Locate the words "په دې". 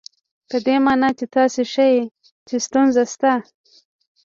0.49-0.75